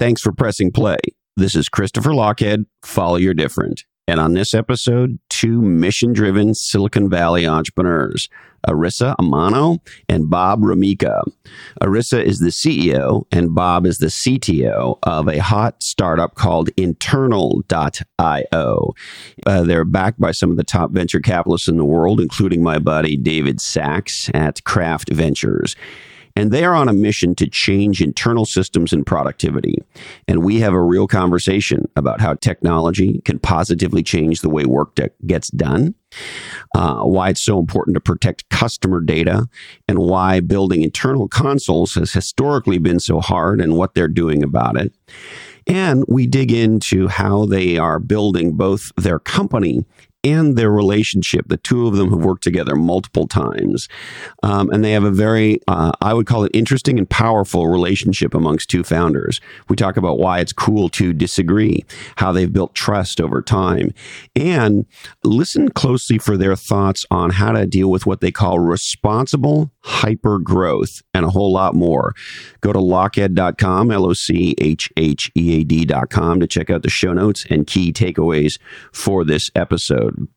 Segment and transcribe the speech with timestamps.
[0.00, 0.96] Thanks for pressing play.
[1.36, 2.64] This is Christopher Lochhead.
[2.82, 3.84] Follow your different.
[4.08, 8.26] And on this episode, two mission driven Silicon Valley entrepreneurs,
[8.66, 9.76] Arisa Amano
[10.08, 11.22] and Bob Remeika.
[11.82, 17.74] Arissa is the CEO and Bob is the CTO of a hot startup called Internal.io.
[19.46, 22.78] Uh, they're backed by some of the top venture capitalists in the world, including my
[22.78, 25.76] buddy David Sacks at Craft Ventures.
[26.40, 29.76] And they are on a mission to change internal systems and productivity.
[30.26, 34.94] And we have a real conversation about how technology can positively change the way work
[34.94, 35.94] de- gets done,
[36.74, 39.50] uh, why it's so important to protect customer data,
[39.86, 44.80] and why building internal consoles has historically been so hard and what they're doing about
[44.80, 44.94] it.
[45.66, 49.84] And we dig into how they are building both their company
[50.22, 51.48] and their relationship.
[51.48, 53.88] The two of them have worked together multiple times.
[54.42, 58.34] Um, and they have a very, uh, I would call it interesting and powerful relationship
[58.34, 59.40] amongst two founders.
[59.68, 61.84] We talk about why it's cool to disagree,
[62.16, 63.92] how they've built trust over time,
[64.36, 64.86] and
[65.24, 70.38] listen closely for their thoughts on how to deal with what they call responsible hyper
[70.38, 72.14] growth and a whole lot more.
[72.60, 76.90] Go to lochhead.com, L O C H H E A D.com to check out the
[76.90, 78.58] show notes and key takeaways
[78.92, 80.28] for this episode.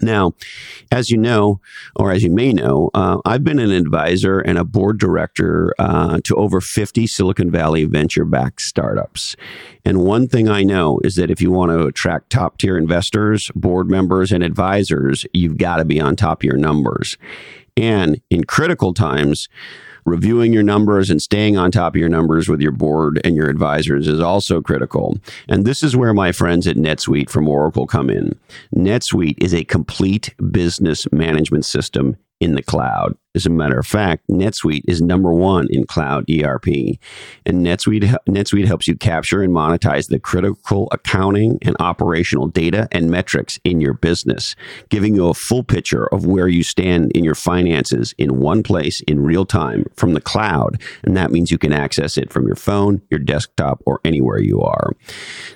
[0.00, 0.32] Now,
[0.90, 1.60] as you know,
[1.96, 6.20] or as you may know, uh, I've been an advisor and a board director uh,
[6.24, 9.36] to over 50 Silicon Valley venture backed startups.
[9.84, 13.50] And one thing I know is that if you want to attract top tier investors,
[13.54, 17.18] board members, and advisors, you've got to be on top of your numbers.
[17.76, 19.48] And in critical times,
[20.04, 23.48] reviewing your numbers and staying on top of your numbers with your board and your
[23.48, 25.18] advisors is also critical.
[25.48, 28.38] And this is where my friends at NetSuite from Oracle come in.
[28.74, 33.16] NetSuite is a complete business management system in the cloud.
[33.34, 36.66] As a matter of fact, NetSuite is number one in cloud ERP.
[37.46, 43.10] And NetSuite, NetSuite helps you capture and monetize the critical accounting and operational data and
[43.10, 44.54] metrics in your business,
[44.90, 49.00] giving you a full picture of where you stand in your finances in one place
[49.02, 50.78] in real time from the cloud.
[51.02, 54.60] And that means you can access it from your phone, your desktop, or anywhere you
[54.60, 54.92] are.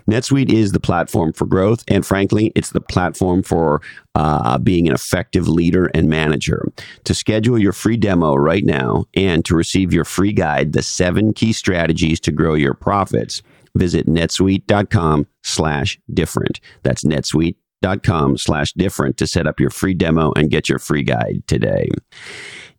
[0.08, 1.84] NetSuite is the platform for growth.
[1.88, 3.82] And frankly, it's the platform for
[4.16, 6.72] uh, being an effective leader and manager.
[7.04, 11.32] To schedule your free demo right now and to receive your free guide, The Seven
[11.32, 13.42] Key Strategies to Grow Your Profits,
[13.74, 16.60] visit netsuite.com slash different.
[16.82, 21.42] That's netsuite.com slash different to set up your free demo and get your free guide
[21.46, 21.88] today.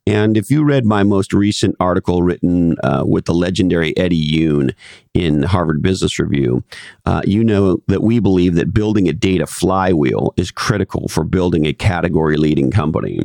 [0.07, 4.73] And if you read my most recent article written uh, with the legendary Eddie Yoon
[5.13, 6.63] in Harvard Business Review,
[7.05, 11.65] uh, you know that we believe that building a data flywheel is critical for building
[11.65, 13.19] a category leading company.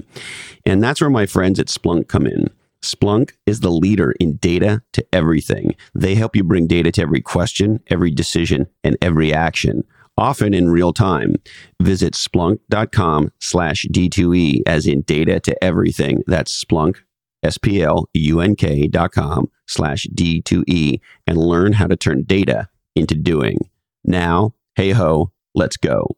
[0.67, 2.51] And that's where my friends at Splunk come in.
[2.83, 5.77] Splunk is the leader in data to everything.
[5.95, 9.85] They help you bring data to every question, every decision, and every action
[10.17, 11.37] often in real time.
[11.81, 16.23] Visit splunk.com slash D2E as in data to everything.
[16.27, 16.99] That's Splunk,
[17.43, 23.59] S-P-L-U-N-K dot com slash D2E and learn how to turn data into doing.
[24.05, 26.17] Now, hey ho, let's go.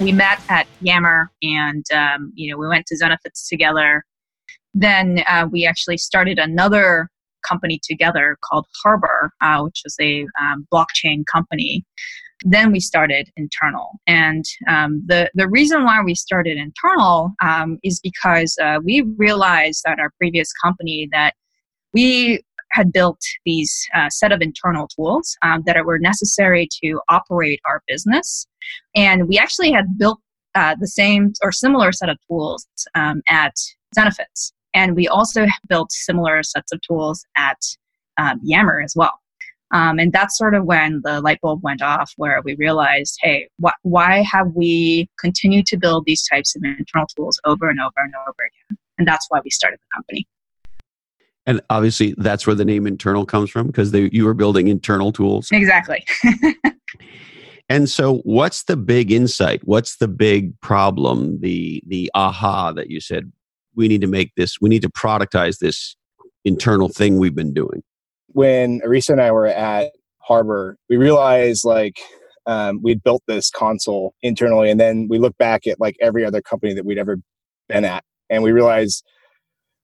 [0.00, 4.04] We met at Yammer and, um, you know, we went to Zenefits together.
[4.74, 7.08] Then uh, we actually started another
[7.46, 11.84] company together called Harbor, uh, which was a um, blockchain company.
[12.44, 13.92] Then we started Internal.
[14.06, 19.82] And um, the, the reason why we started Internal um, is because uh, we realized
[19.86, 21.34] that our previous company that
[21.94, 22.42] we
[22.72, 27.82] had built these uh, set of internal tools um, that were necessary to operate our
[27.88, 28.46] business.
[28.94, 30.20] And we actually had built
[30.54, 33.54] uh, the same or similar set of tools um, at
[33.96, 34.52] Zenefits.
[34.74, 37.58] And we also built similar sets of tools at
[38.18, 39.20] um, Yammer as well.
[39.72, 43.48] Um, and that's sort of when the light bulb went off, where we realized, hey,
[43.62, 47.92] wh- why have we continued to build these types of internal tools over and over
[47.96, 48.78] and over again?
[48.98, 50.26] And that's why we started the company.
[51.46, 55.48] And obviously, that's where the name internal comes from because you were building internal tools.
[55.52, 56.04] Exactly.
[57.68, 59.60] and so, what's the big insight?
[59.64, 61.40] What's the big problem?
[61.40, 63.32] The the aha that you said
[63.74, 64.60] we need to make this.
[64.60, 65.96] We need to productize this
[66.44, 67.82] internal thing we've been doing.
[68.28, 72.00] When Arisa and I were at Harbor, we realized like
[72.46, 76.40] um, we'd built this console internally, and then we look back at like every other
[76.40, 77.18] company that we'd ever
[77.68, 79.04] been at, and we realized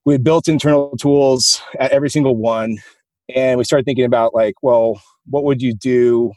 [0.05, 2.79] we built internal tools at every single one
[3.35, 6.33] And we started thinking about like, well, what would you do?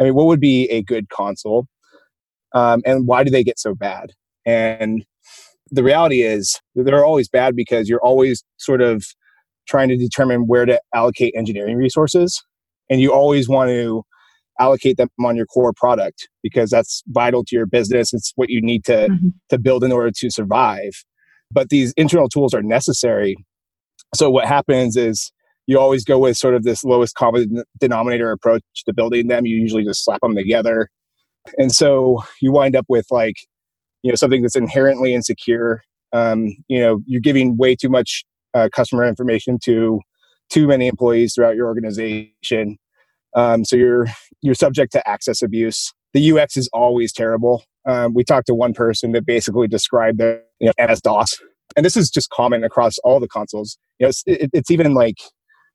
[0.00, 1.66] I mean, what would be a good console?
[2.54, 4.12] Um, and why do they get so bad?
[4.46, 5.04] And
[5.70, 9.04] the reality is they're always bad because you're always sort of
[9.68, 12.42] trying to determine where to allocate engineering resources.
[12.88, 14.02] And you always want to
[14.58, 18.12] allocate them on your core product because that's vital to your business.
[18.12, 19.28] It's what you need to, mm-hmm.
[19.50, 20.92] to build in order to survive.
[21.52, 23.36] But these internal tools are necessary.
[24.14, 25.30] So what happens is
[25.70, 29.46] you always go with sort of this lowest common denominator approach to building them.
[29.46, 30.88] You usually just slap them together.
[31.58, 33.36] And so you wind up with like,
[34.02, 35.84] you know, something that's inherently insecure.
[36.12, 40.00] Um, you know, you're giving way too much uh, customer information to
[40.50, 42.76] too many employees throughout your organization.
[43.36, 44.08] Um, so you're
[44.42, 45.92] you're subject to access abuse.
[46.14, 47.62] The UX is always terrible.
[47.86, 51.28] Um, we talked to one person that basically described the you know, MS DOS,
[51.76, 53.78] and this is just common across all the consoles.
[54.00, 55.18] You know, it's, it, it's even like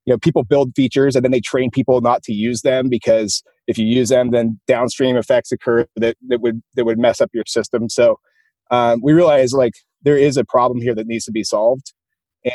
[0.06, 3.44] you know people build features and then they train people not to use them because
[3.68, 7.30] if you use them, then downstream effects occur that that would that would mess up
[7.34, 7.90] your system.
[7.90, 8.20] So
[8.72, 9.74] um, we realize like
[10.04, 11.94] there is a problem here that needs to be solved.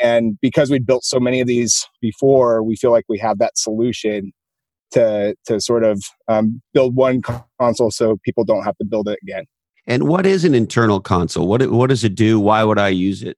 [0.01, 3.57] And because we built so many of these before, we feel like we have that
[3.57, 4.31] solution
[4.91, 7.21] to to sort of um, build one
[7.59, 9.45] console so people don't have to build it again.
[9.87, 11.47] And what is an internal console?
[11.47, 12.39] What what does it do?
[12.39, 13.37] Why would I use it?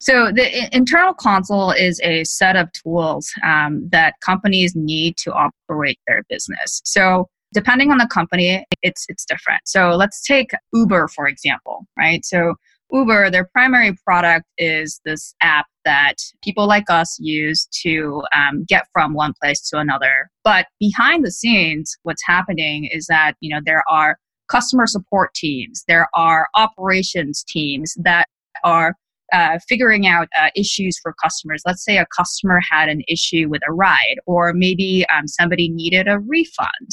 [0.00, 5.98] So the internal console is a set of tools um, that companies need to operate
[6.06, 6.80] their business.
[6.84, 9.60] So depending on the company, it's it's different.
[9.66, 12.24] So let's take Uber for example, right?
[12.24, 12.54] So
[12.92, 18.86] Uber, their primary product is this app that people like us use to um, get
[18.92, 20.30] from one place to another.
[20.44, 24.16] But behind the scenes, what's happening is that you know there are
[24.50, 28.26] customer support teams, there are operations teams that
[28.64, 28.94] are
[29.32, 31.62] uh, figuring out uh, issues for customers.
[31.66, 36.08] Let's say a customer had an issue with a ride, or maybe um, somebody needed
[36.08, 36.90] a refund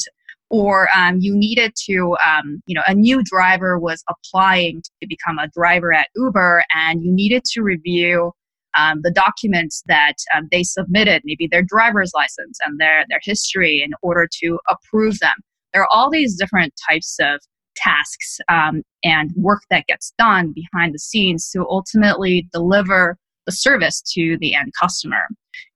[0.50, 5.38] or um, you needed to, um, you know, a new driver was applying to become
[5.38, 8.32] a driver at Uber, and you needed to review
[8.76, 13.82] um, the documents that um, they submitted, maybe their driver's license and their their history,
[13.82, 15.34] in order to approve them.
[15.72, 17.40] There are all these different types of
[17.82, 23.16] tasks um, and work that gets done behind the scenes to ultimately deliver
[23.46, 25.22] the service to the end customer.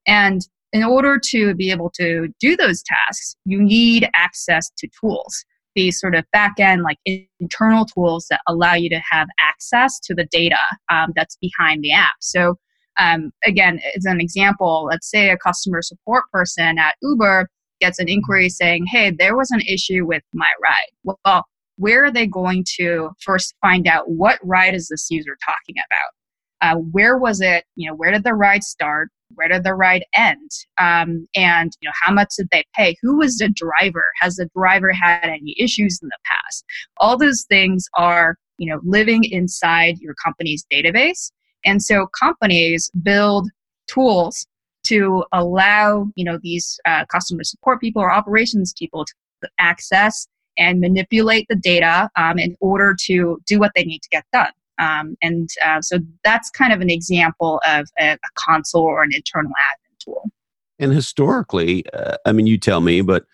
[0.07, 5.45] And in order to be able to do those tasks, you need access to tools,
[5.75, 6.99] these sort of back end, like
[7.41, 10.59] internal tools that allow you to have access to the data
[10.91, 12.13] um, that's behind the app.
[12.21, 12.57] So,
[12.99, 17.49] um, again, as an example, let's say a customer support person at Uber
[17.81, 21.17] gets an inquiry saying, hey, there was an issue with my ride.
[21.25, 21.47] Well,
[21.77, 26.77] where are they going to first find out what ride is this user talking about?
[26.77, 27.65] Uh, where was it?
[27.75, 29.09] You know, where did the ride start?
[29.35, 33.19] where did the ride end um, and you know how much did they pay who
[33.19, 36.65] was the driver has the driver had any issues in the past
[36.99, 41.31] all those things are you know living inside your company's database
[41.65, 43.49] and so companies build
[43.87, 44.47] tools
[44.85, 50.27] to allow you know these uh, customer support people or operations people to access
[50.59, 54.53] and manipulate the data um, in order to do what they need to get done
[54.79, 59.11] um, and uh, so that's kind of an example of a, a, console or an
[59.15, 60.31] internal admin tool.
[60.79, 63.25] And historically, uh, I mean, you tell me, but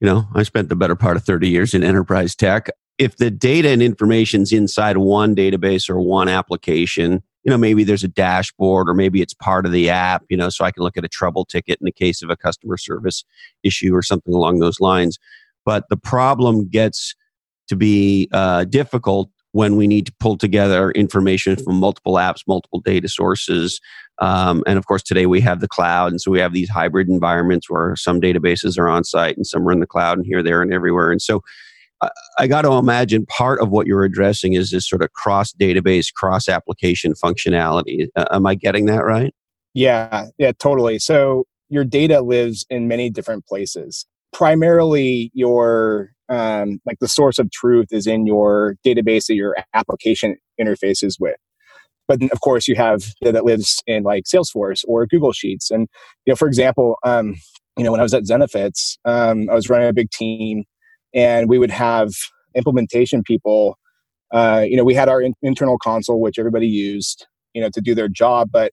[0.00, 2.68] you know, I spent the better part of 30 years in enterprise tech.
[2.96, 8.04] If the data and information's inside one database or one application, you know, maybe there's
[8.04, 10.96] a dashboard or maybe it's part of the app, you know, so I can look
[10.96, 13.24] at a trouble ticket in the case of a customer service
[13.62, 15.18] issue or something along those lines.
[15.64, 17.14] But the problem gets
[17.68, 22.80] to be uh, difficult when we need to pull together information from multiple apps, multiple
[22.80, 23.80] data sources.
[24.20, 26.10] Um, and of course, today we have the cloud.
[26.10, 29.66] And so we have these hybrid environments where some databases are on site and some
[29.66, 31.12] are in the cloud and here, there, and everywhere.
[31.12, 31.40] And so
[32.00, 35.52] I, I got to imagine part of what you're addressing is this sort of cross
[35.52, 38.08] database, cross application functionality.
[38.16, 39.32] Uh, am I getting that right?
[39.72, 40.98] Yeah, yeah, totally.
[40.98, 44.04] So your data lives in many different places.
[44.34, 50.36] Primarily, your um, like the source of truth is in your database that your application
[50.60, 51.36] interfaces with.
[52.08, 55.70] But of course, you have that lives in like Salesforce or Google Sheets.
[55.70, 55.88] And
[56.26, 57.36] you know, for example, um,
[57.76, 60.64] you know, when I was at Zenefits, um, I was running a big team,
[61.14, 62.10] and we would have
[62.54, 63.78] implementation people.
[64.32, 67.80] Uh, you know, we had our in- internal console, which everybody used, you know, to
[67.80, 68.72] do their job, but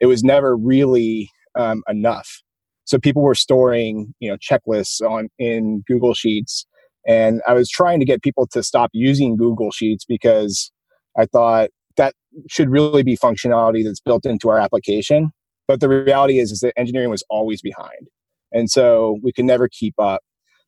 [0.00, 2.42] it was never really um, enough.
[2.84, 6.66] So people were storing, you know, checklists on in Google Sheets
[7.06, 10.70] and I was trying to get people to stop using Google Sheets because
[11.18, 12.14] I thought that
[12.48, 15.32] should really be functionality that's built into our application.
[15.66, 18.08] But the reality is, is that engineering was always behind.
[18.52, 20.20] and so we could never keep up.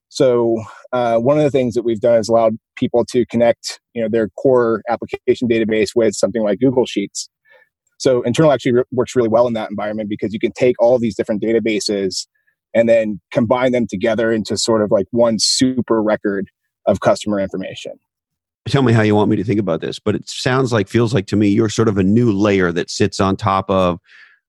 [0.09, 4.03] So uh, one of the things that we've done is allowed people to connect, you
[4.03, 7.29] know, their core application database with something like Google Sheets.
[7.99, 10.99] So internal actually re- works really well in that environment because you can take all
[10.99, 12.27] these different databases
[12.75, 16.49] and then combine them together into sort of like one super record
[16.87, 17.93] of customer information.
[18.67, 21.13] Tell me how you want me to think about this, but it sounds like, feels
[21.13, 24.01] like to me, you're sort of a new layer that sits on top of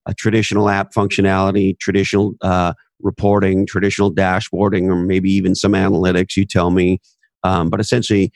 [0.06, 6.46] a traditional app functionality, traditional uh, reporting, traditional dashboarding, or maybe even some analytics, you
[6.46, 7.00] tell me.
[7.44, 8.32] Um, but essentially,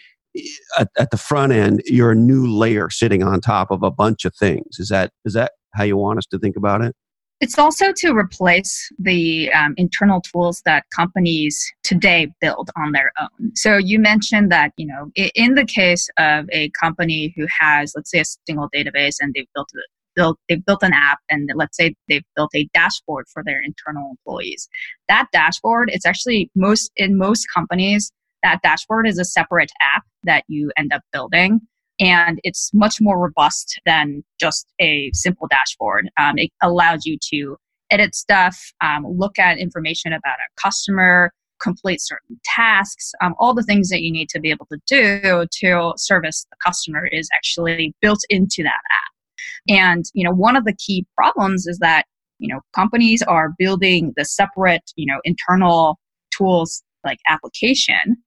[0.77, 4.25] at, at, the front end, you're a new layer sitting on top of a bunch
[4.25, 4.79] of things.
[4.79, 6.95] Is that is that how you want us to think about it?
[7.41, 13.55] It's also to replace the um, internal tools that companies today build on their own.
[13.55, 18.11] So you mentioned that you know in the case of a company who has, let's
[18.11, 19.69] say, a single database and they've built
[20.15, 24.09] built they've built an app and let's say they've built a dashboard for their internal
[24.11, 24.67] employees
[25.07, 28.11] that dashboard it's actually most in most companies
[28.43, 31.61] that dashboard is a separate app that you end up building.
[31.99, 36.09] And it's much more robust than just a simple dashboard.
[36.17, 37.57] Um, it allows you to
[37.91, 43.63] edit stuff um, look at information about a customer complete certain tasks um, all the
[43.63, 47.93] things that you need to be able to do to service the customer is actually
[47.99, 49.09] built into that app.
[49.67, 52.05] And, you know, one of the key problems is that,
[52.39, 55.99] you know, companies are building the separate, you know, internal
[56.35, 58.17] tools like application,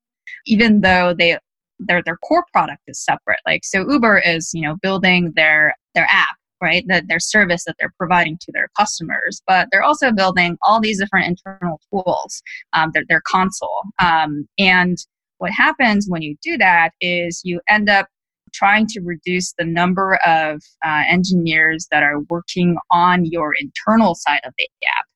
[0.47, 1.39] even though they
[1.79, 3.41] their their core product is separate.
[3.47, 6.85] Like so Uber is, you know, building their their app, right?
[6.89, 10.99] That their service that they're providing to their customers, but they're also building all these
[11.01, 13.83] different internal tools, um, their, their console.
[13.99, 14.97] Um, and
[15.39, 18.07] what happens when you do that is you end up
[18.55, 24.41] trying to reduce the number of uh, engineers that are working on your internal side
[24.45, 25.07] of the app.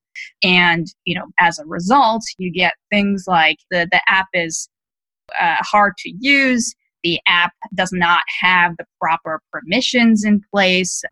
[0.43, 4.69] And, you know, as a result, you get things like the, the app is
[5.41, 6.75] uh, hard to use.
[7.03, 11.03] The app does not have the proper permissions in place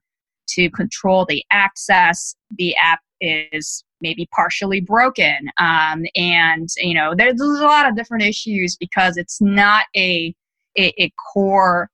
[0.48, 2.34] to control the access.
[2.58, 5.48] The app is maybe partially broken.
[5.58, 10.34] Um, and, you know, there's a lot of different issues because it's not a,
[10.76, 11.88] a, a core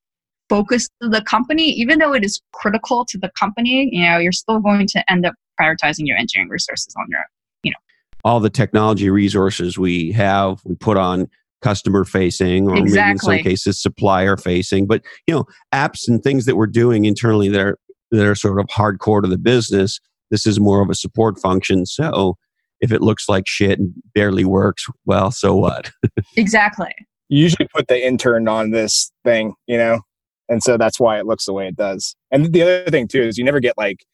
[0.49, 4.33] focus of the company, even though it is critical to the company, you know, you're
[4.33, 7.21] still going to end up prioritizing your engineering resources on your,
[7.63, 7.77] you know.
[8.25, 11.31] All the technology resources we have, we put on
[11.63, 13.01] customer facing or exactly.
[13.01, 14.87] maybe in some cases supplier facing.
[14.87, 17.79] But, you know, apps and things that we're doing internally that are,
[18.11, 20.01] that are sort of hardcore to the business,
[20.31, 21.87] this is more of a support function.
[21.87, 22.37] So
[22.81, 25.91] if it looks like shit and barely works, well, so what?
[26.37, 26.93] exactly.
[27.29, 30.01] You usually put the intern on this thing, you know,
[30.49, 32.17] and so that's why it looks the way it does.
[32.31, 34.05] And the other thing too is you never get like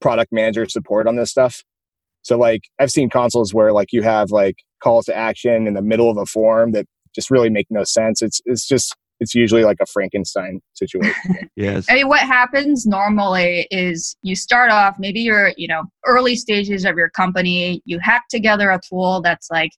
[0.00, 1.62] product manager support on this stuff.
[2.22, 5.82] So like I've seen consoles where like you have like calls to action in the
[5.82, 8.22] middle of a form that just really make no sense.
[8.22, 11.14] It's it's just it's usually like a Frankenstein situation.
[11.56, 11.86] yes.
[11.88, 16.84] I mean, what happens normally is you start off, maybe you're, you know, early stages
[16.84, 19.70] of your company, you hack together a tool that's like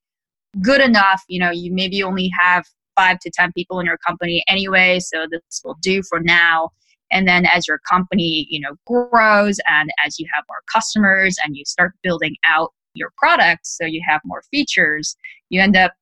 [0.63, 2.65] good enough, you know, you maybe only have
[2.97, 6.71] five to 10 people in your company anyway, so this will do for now.
[7.15, 11.57] And then as your company, you know, grows and as you have more customers and
[11.57, 15.17] you start building out your product so you have more features,
[15.49, 15.93] you end up,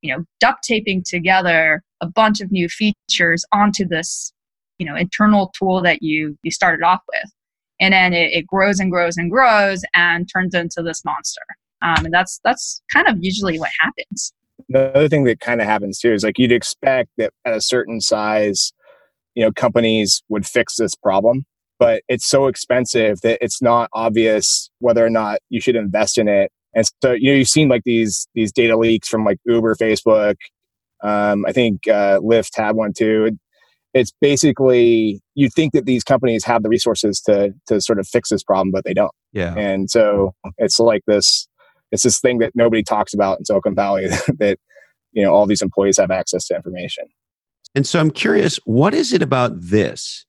[0.00, 4.32] you know, duct taping together a bunch of new features onto this,
[4.78, 7.30] you know, internal tool that you you started off with.
[7.80, 11.42] And then it, it grows and grows and grows and turns into this monster.
[11.82, 14.32] Um, and that's that's kind of usually what happens
[14.68, 17.60] the other thing that kind of happens too is like you'd expect that at a
[17.60, 18.72] certain size,
[19.34, 21.44] you know, companies would fix this problem,
[21.78, 26.28] but it's so expensive that it's not obvious whether or not you should invest in
[26.28, 26.50] it.
[26.74, 30.36] And so, you know, you've seen like these these data leaks from like Uber, Facebook.
[31.02, 33.38] Um, I think uh, Lyft had one too.
[33.92, 38.30] It's basically you think that these companies have the resources to to sort of fix
[38.30, 39.12] this problem, but they don't.
[39.32, 39.54] Yeah.
[39.56, 41.48] And so it's like this
[41.92, 44.06] it's this thing that nobody talks about in Silicon Valley
[44.38, 44.58] that
[45.12, 47.04] you know all these employees have access to information.
[47.74, 50.24] And so I'm curious, what is it about this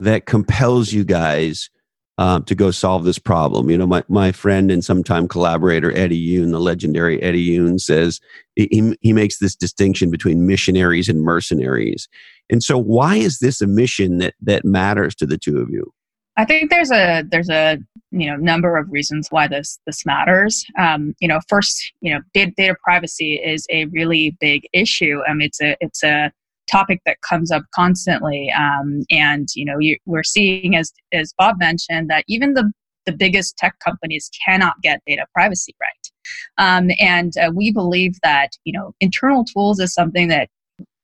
[0.00, 1.70] that compels you guys
[2.18, 3.70] um, to go solve this problem?
[3.70, 8.20] You know, my, my friend and sometime collaborator Eddie Yoon, the legendary Eddie Yoon, says
[8.56, 12.08] he, he makes this distinction between missionaries and mercenaries.
[12.50, 15.92] And so, why is this a mission that that matters to the two of you?
[16.36, 17.78] I think there's a there's a
[18.10, 20.64] you know number of reasons why this this matters.
[20.78, 25.20] Um, you know, first, you know, data, data privacy is a really big issue.
[25.28, 26.32] Mean, it's a it's a
[26.70, 31.56] topic that comes up constantly, um, and you know, you, we're seeing as as Bob
[31.58, 32.72] mentioned that even the
[33.06, 36.10] the biggest tech companies cannot get data privacy right.
[36.56, 40.48] Um, and uh, we believe that you know internal tools is something that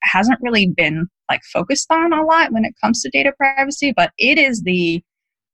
[0.02, 4.12] hasn't really been like focused on a lot when it comes to data privacy, but
[4.18, 5.02] it is the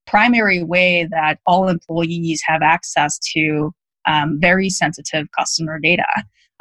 [0.07, 3.73] primary way that all employees have access to
[4.07, 6.07] um, very sensitive customer data.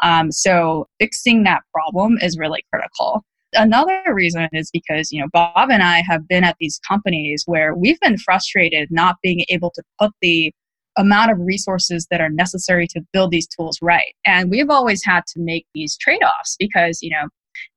[0.01, 3.23] Um, so fixing that problem is really critical.
[3.55, 7.75] Another reason is because, you know, Bob and I have been at these companies where
[7.75, 10.53] we've been frustrated not being able to put the
[10.97, 14.13] amount of resources that are necessary to build these tools right.
[14.25, 17.27] And we've always had to make these trade-offs because, you know,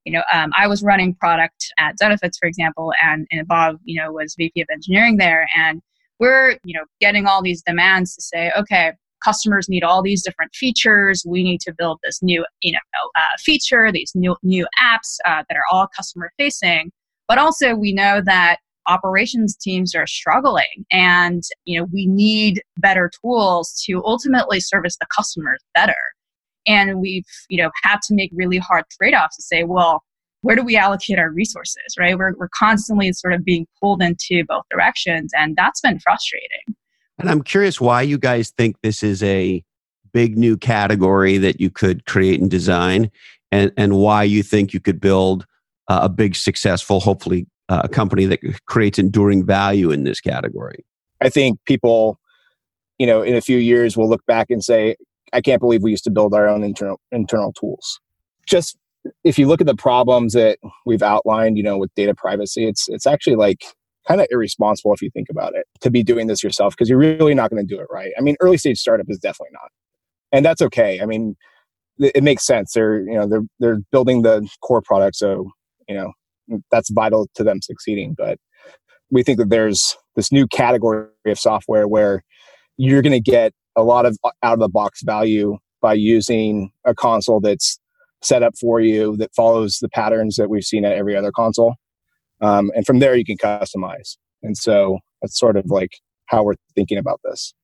[0.04, 4.00] you know, um, I was running product at Zenefits, for example, and, and Bob, you
[4.00, 5.48] know, was VP of engineering there.
[5.56, 5.80] And
[6.18, 8.92] we're, you know, getting all these demands to say, okay,
[9.24, 11.24] customers need all these different features.
[11.26, 12.78] We need to build this new, you know,
[13.16, 16.90] uh, feature, these new new apps uh, that are all customer facing.
[17.26, 23.10] But also, we know that operations teams are struggling, and you know, we need better
[23.20, 25.96] tools to ultimately service the customers better.
[26.66, 30.02] And we've, you know, had to make really hard trade offs to say, well,
[30.42, 32.16] where do we allocate our resources, right?
[32.16, 36.76] We're, we're constantly sort of being pulled into both directions, and that's been frustrating.
[37.18, 39.62] And I'm curious why you guys think this is a
[40.12, 43.10] big new category that you could create and design,
[43.50, 45.46] and, and why you think you could build
[45.88, 50.84] uh, a big, successful, hopefully, uh, a company that creates enduring value in this category.
[51.20, 52.18] I think people,
[52.98, 54.96] you know, in a few years will look back and say,
[55.32, 58.00] I can't believe we used to build our own internal internal tools.
[58.46, 58.78] Just
[59.24, 62.88] if you look at the problems that we've outlined, you know, with data privacy, it's
[62.88, 63.64] it's actually like
[64.08, 66.98] kind of irresponsible if you think about it to be doing this yourself because you're
[66.98, 68.12] really not going to do it right.
[68.18, 69.70] I mean, early stage startup is definitely not,
[70.32, 71.00] and that's okay.
[71.00, 71.36] I mean,
[71.98, 72.72] it makes sense.
[72.72, 75.50] They're you know they're they're building the core product, so
[75.88, 76.12] you know
[76.70, 78.14] that's vital to them succeeding.
[78.16, 78.38] But
[79.10, 82.22] we think that there's this new category of software where
[82.76, 86.70] you're going to get a lot of uh, out of the box value by using
[86.84, 87.78] a console that's
[88.22, 91.74] set up for you that follows the patterns that we've seen at every other console.
[92.40, 94.16] Um, and from there, you can customize.
[94.42, 97.54] And so that's sort of like how we're thinking about this.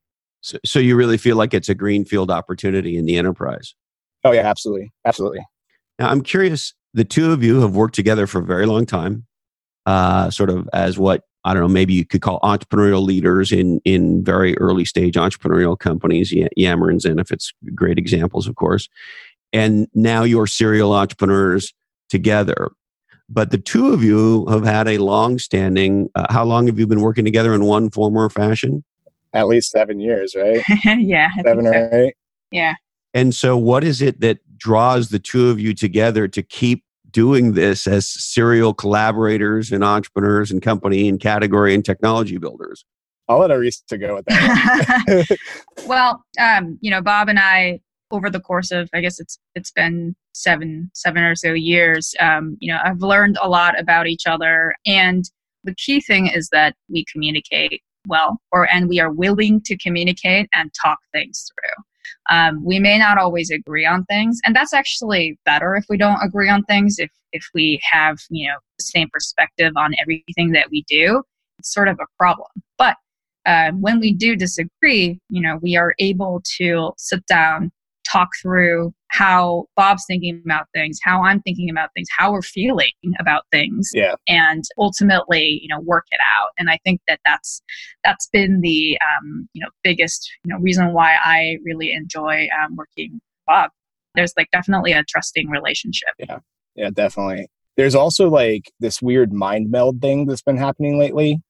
[0.41, 3.75] So, so you really feel like it's a greenfield opportunity in the enterprise?
[4.25, 4.93] Oh, yeah, absolutely.
[5.05, 5.41] Absolutely.
[5.99, 9.27] Now, I'm curious the two of you have worked together for a very long time,
[9.87, 13.81] uh, sort of as what I don't know, maybe you could call entrepreneurial leaders in
[13.85, 16.33] in very early stage entrepreneurial companies.
[16.57, 18.89] Yammer and Zenefits great examples, of course.
[19.53, 21.75] And now you're serial entrepreneurs
[22.09, 22.73] together
[23.29, 26.87] but the two of you have had a long standing uh, how long have you
[26.87, 28.85] been working together in one form or fashion?
[29.33, 30.63] At least seven years right?
[30.85, 31.97] Yeah seven or so.
[31.97, 32.15] eight?
[32.51, 32.75] Yeah.
[33.13, 37.53] And so what is it that draws the two of you together to keep doing
[37.53, 42.85] this as serial collaborators and entrepreneurs and company and category and technology builders?
[43.29, 45.39] I'll let Arisa go with that.
[45.87, 47.81] well, um, you know, Bob and I
[48.15, 52.15] over the course of I guess it's it's been seven seven or so years.
[52.21, 55.25] Um, you know, I've learned a lot about each other, and
[55.65, 60.49] the key thing is that we communicate well, or and we are willing to communicate
[60.55, 61.85] and talk things through.
[62.31, 66.23] Um, we may not always agree on things, and that's actually better if we don't
[66.23, 66.99] agree on things.
[66.99, 71.23] If if we have you know the same perspective on everything that we do,
[71.59, 72.49] it's sort of a problem.
[72.79, 72.97] But
[73.47, 77.71] uh, when we do disagree, you know, we are able to sit down,
[78.15, 82.93] talk through how Bob's thinking about things, how I'm thinking about things, how we're feeling
[83.21, 84.15] about things, yeah.
[84.29, 86.51] and ultimately, you know, work it out.
[86.59, 87.63] And I think that that's
[88.05, 92.77] that's been the um, you know biggest you know reason why I really enjoy um,
[92.77, 93.71] working with Bob.
[94.15, 96.11] There's like definitely a trusting relationship.
[96.19, 96.39] Yeah,
[96.77, 97.49] yeah, definitely.
[97.77, 101.41] There's also like this weird mind meld thing that's been happening lately,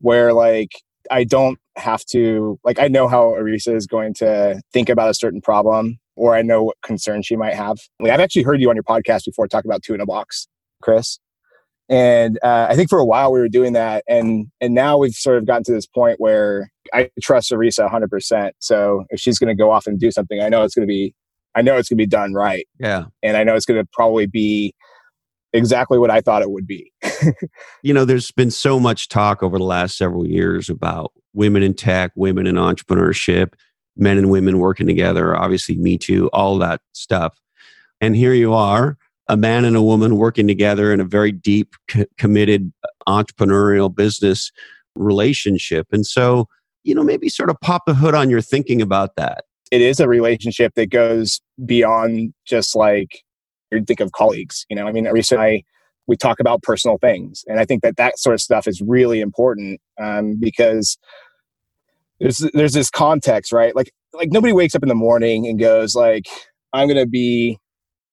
[0.00, 0.70] where like
[1.10, 5.14] I don't have to like I know how Arisa is going to think about a
[5.14, 7.78] certain problem or I know what concern she might have.
[8.00, 10.48] Like, I've actually heard you on your podcast before talk about two in a box,
[10.82, 11.18] Chris.
[11.88, 15.14] And uh, I think for a while we were doing that, and and now we've
[15.14, 18.10] sort of gotten to this point where I trust Arisa 100.
[18.10, 20.86] percent So if she's going to go off and do something, I know it's going
[20.86, 21.14] to be,
[21.54, 22.68] I know it's going to be done right.
[22.78, 24.74] Yeah, and I know it's going to probably be
[25.54, 26.92] exactly what I thought it would be.
[27.82, 31.74] you know, there's been so much talk over the last several years about women in
[31.74, 33.52] tech, women in entrepreneurship,
[33.96, 37.38] men and women working together, obviously, Me Too, all that stuff.
[38.00, 38.96] And here you are,
[39.28, 43.94] a man and a woman working together in a very deep, c- committed uh, entrepreneurial
[43.94, 44.50] business
[44.94, 45.86] relationship.
[45.92, 46.48] And so,
[46.84, 49.44] you know, maybe sort of pop the hood on your thinking about that.
[49.70, 53.22] It is a relationship that goes beyond just like
[53.70, 54.64] you think of colleagues.
[54.70, 55.66] You know, I mean, recently
[56.08, 59.20] we talk about personal things, and I think that that sort of stuff is really
[59.20, 60.98] important um, because
[62.18, 63.76] there's there's this context, right?
[63.76, 66.26] Like like nobody wakes up in the morning and goes like,
[66.72, 67.58] I'm to be,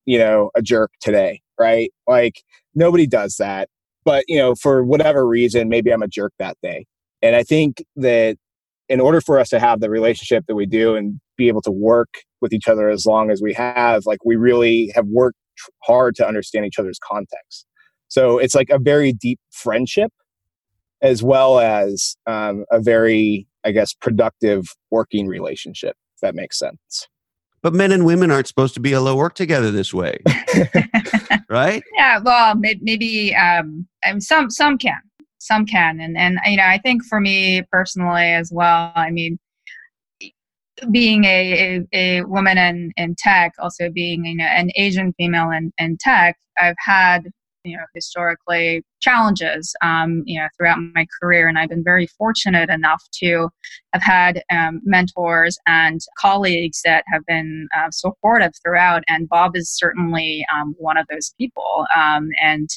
[0.05, 1.91] you know, a jerk today, right?
[2.07, 2.41] Like
[2.73, 3.69] nobody does that.
[4.03, 6.85] But, you know, for whatever reason, maybe I'm a jerk that day.
[7.21, 8.37] And I think that
[8.87, 11.71] in order for us to have the relationship that we do and be able to
[11.71, 15.37] work with each other as long as we have, like we really have worked
[15.83, 17.65] hard to understand each other's context.
[18.15, 20.09] So it's like a very deep friendship
[21.01, 27.09] as well as um, a very, I guess, productive working relationship, if that makes sense.
[27.61, 30.19] But men and women aren't supposed to be able to work together this way,
[31.49, 31.83] right?
[31.97, 33.85] Yeah, well, maybe um,
[34.19, 35.01] some some can,
[35.39, 38.93] some can, and and you know, I think for me personally as well.
[38.95, 39.37] I mean,
[40.89, 45.49] being a, a, a woman in, in tech, also being you know an Asian female
[45.49, 47.29] in, in tech, I've had
[47.65, 51.47] you know historically challenges um, you know throughout my career.
[51.47, 53.49] And i've been very fortunate enough to
[53.93, 59.03] have had um, mentors and colleagues that have been uh, supportive throughout.
[59.07, 61.85] And bob is certainly um, one of those people.
[61.95, 62.69] Um, and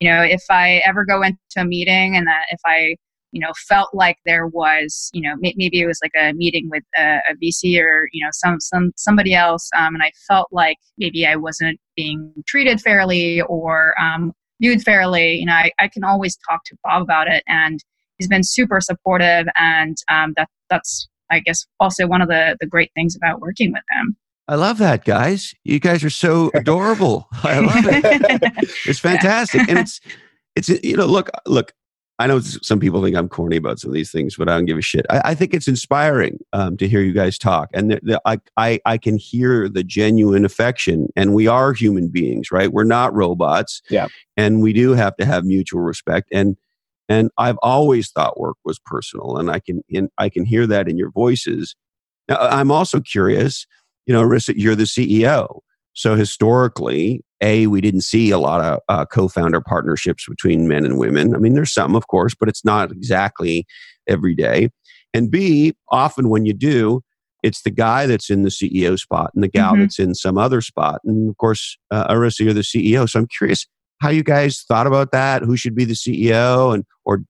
[0.00, 2.94] you know if i ever go into a meeting and that if i
[3.32, 6.84] you know felt like there was you know maybe it was like a meeting with
[6.96, 10.76] a, a vc or you know some some somebody else um, and i felt like
[10.96, 16.04] maybe i wasn't being treated fairly or um, viewed fairly you know I, I can
[16.04, 17.82] always talk to bob about it and
[18.18, 22.66] he's been super supportive and um, that that's i guess also one of the the
[22.66, 24.16] great things about working with him
[24.50, 25.54] I love that, guys.
[25.62, 27.28] You guys are so adorable.
[27.44, 28.70] I love it.
[28.86, 30.00] it's fantastic, and it's
[30.56, 31.74] it's you know look look
[32.20, 34.64] I know some people think I'm corny about some of these things, but I don't
[34.64, 35.06] give a shit.
[35.08, 38.40] I, I think it's inspiring um, to hear you guys talk, and the, the, I,
[38.56, 41.08] I, I can hear the genuine affection.
[41.14, 42.72] And we are human beings, right?
[42.72, 43.82] We're not robots.
[43.88, 44.08] Yeah.
[44.36, 46.28] And we do have to have mutual respect.
[46.32, 46.56] And
[47.08, 50.88] and I've always thought work was personal, and I can in, I can hear that
[50.88, 51.74] in your voices.
[52.28, 53.66] Now, I'm also curious.
[54.06, 55.60] You know, Arisa, you're the CEO.
[55.92, 60.98] So historically, a we didn't see a lot of uh, co-founder partnerships between men and
[60.98, 61.34] women.
[61.34, 63.66] I mean, there's some, of course, but it's not exactly
[64.08, 64.70] every day.
[65.14, 67.02] And B, often when you do,
[67.42, 69.82] it's the guy that's in the CEO spot and the gal mm-hmm.
[69.82, 71.00] that's in some other spot.
[71.04, 73.08] And of course, uh, Arisa, you're the CEO.
[73.08, 73.66] So I'm curious
[74.00, 75.42] how you guys thought about that.
[75.42, 77.22] Who should be the CEO, and or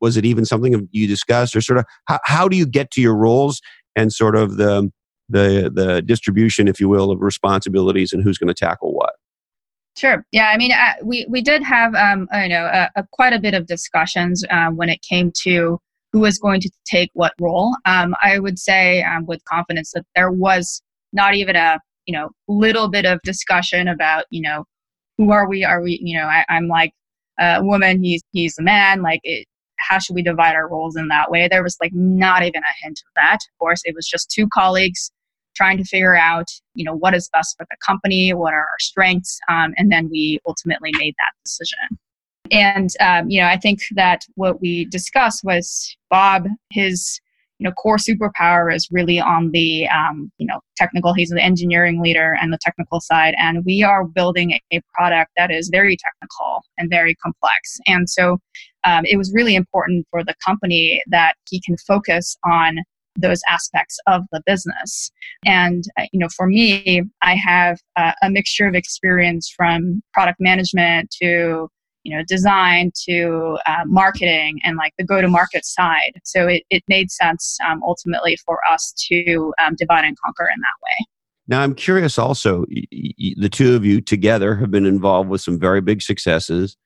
[0.00, 3.00] was it even something you discussed, or sort of how, how do you get to
[3.00, 3.60] your roles
[3.94, 4.90] and sort of the
[5.28, 9.14] the the distribution, if you will, of responsibilities and who's going to tackle what.
[9.96, 10.24] Sure.
[10.32, 10.48] Yeah.
[10.48, 13.54] I mean, uh, we we did have um, you know a, a quite a bit
[13.54, 15.78] of discussions uh, when it came to
[16.12, 17.74] who was going to take what role.
[17.84, 22.30] Um, I would say um, with confidence that there was not even a you know
[22.48, 24.64] little bit of discussion about you know
[25.18, 25.62] who are we?
[25.64, 26.92] Are we you know I, am like
[27.38, 28.02] a woman.
[28.02, 29.02] He's he's a man.
[29.02, 29.46] Like it,
[29.78, 31.48] how should we divide our roles in that way?
[31.48, 33.34] There was like not even a hint of that.
[33.34, 35.10] Of course, it was just two colleagues
[35.54, 38.78] trying to figure out, you know, what is best for the company, what are our
[38.80, 41.98] strengths, um, and then we ultimately made that decision.
[42.50, 47.20] And um, you know, I think that what we discussed was Bob, his
[47.58, 51.14] you know core superpower is really on the um, you know technical.
[51.14, 55.50] He's the engineering leader and the technical side, and we are building a product that
[55.50, 57.78] is very technical and very complex.
[57.86, 58.38] And so,
[58.84, 62.78] um, it was really important for the company that he can focus on
[63.16, 65.10] those aspects of the business.
[65.44, 70.38] And, uh, you know, for me, I have uh, a mixture of experience from product
[70.40, 71.68] management to,
[72.04, 76.12] you know, design to uh, marketing and like the go to market side.
[76.24, 80.60] So it, it made sense um, ultimately for us to um, divide and conquer in
[80.60, 81.06] that way.
[81.48, 85.40] Now, I'm curious also, y- y- the two of you together have been involved with
[85.40, 86.76] some very big successes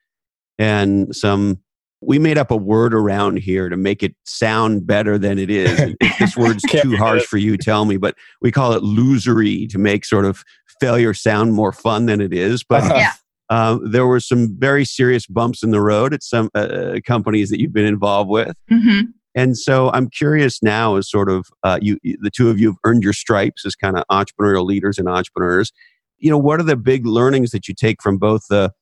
[0.58, 1.60] and some
[2.06, 5.94] we made up a word around here to make it sound better than it is.
[6.00, 7.96] if this word's too harsh for you, tell me.
[7.96, 10.44] But we call it losery to make sort of
[10.80, 12.62] failure sound more fun than it is.
[12.62, 12.94] But uh-huh.
[12.96, 13.12] yeah.
[13.48, 17.60] Uh, there were some very serious bumps in the road at some uh, companies that
[17.60, 18.56] you've been involved with.
[18.68, 19.02] Mm-hmm.
[19.36, 22.78] And so I'm curious now, as sort of uh, you, the two of you have
[22.84, 25.72] earned your stripes as kind of entrepreneurial leaders and entrepreneurs.
[26.18, 28.72] You know, what are the big learnings that you take from both the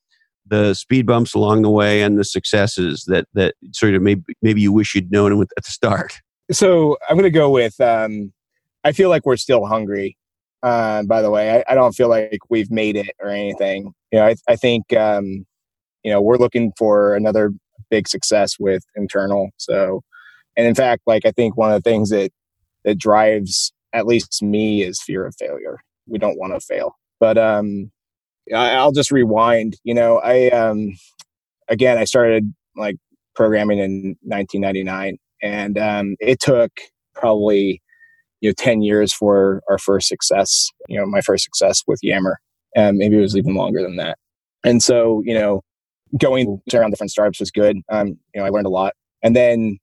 [0.46, 4.60] the speed bumps along the way and the successes that that sort of maybe maybe
[4.60, 6.20] you wish you'd known at the start?
[6.50, 7.80] So I'm going to go with.
[7.80, 8.32] Um,
[8.84, 10.16] I feel like we're still hungry.
[10.62, 13.92] Uh, by the way, I, I, don't feel like we've made it or anything.
[14.10, 15.46] You know, I, I think um,
[16.02, 17.52] you know we're looking for another
[17.90, 19.50] big success with internal.
[19.56, 20.02] So,
[20.56, 22.30] and in fact, like I think one of the things that
[22.84, 25.80] that drives at least me is fear of failure.
[26.06, 27.90] We don't want to fail, but um,
[28.52, 29.76] I'll just rewind.
[29.84, 30.96] You know, I um,
[31.68, 32.96] again, I started like
[33.34, 36.72] programming in 1999, and um, it took
[37.14, 37.80] probably
[38.40, 42.38] you know 10 years for our first success you know my first success with yammer
[42.76, 44.18] and maybe it was even longer than that
[44.64, 45.62] and so you know
[46.18, 49.78] going around different startups was good um, you know i learned a lot and then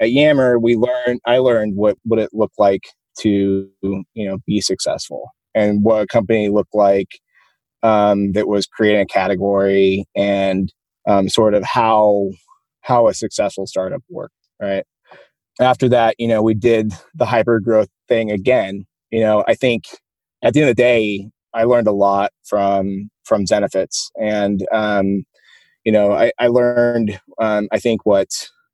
[0.00, 2.82] at yammer we learned i learned what what it looked like
[3.18, 7.08] to you know be successful and what a company looked like
[7.84, 10.72] um, that was creating a category and
[11.06, 12.30] um, sort of how
[12.80, 14.84] how a successful startup worked right?
[15.60, 18.86] After that you know we did the hyper growth thing again.
[19.10, 19.84] You know i think
[20.42, 25.24] at the end of the day i learned a lot from from zenefits and um,
[25.84, 28.28] you know i, I learned um, i think what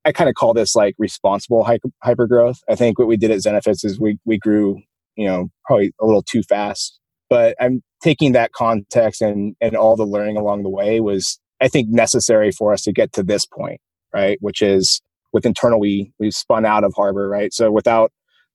[0.05, 1.67] i kind of call this like responsible
[2.03, 4.81] hyper growth i think what we did at zenefits is we we grew
[5.17, 9.97] you know probably a little too fast but i'm taking that context and and all
[9.97, 13.45] the learning along the way was i think necessary for us to get to this
[13.47, 13.81] point
[14.13, 14.39] right?
[14.41, 15.01] Which is
[15.33, 17.53] with internal we we spun out of harbor right?
[17.53, 18.13] So without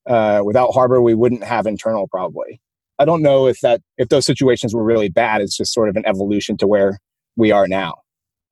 [0.08, 2.62] uh, without harbor we wouldn't have internal probably.
[3.00, 5.96] I don't know if that if those situations were really bad it's just sort of
[5.96, 7.00] an evolution to where
[7.36, 7.96] we are now.